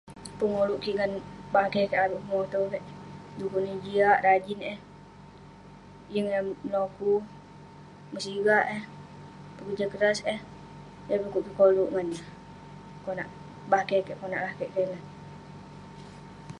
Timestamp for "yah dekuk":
11.09-11.43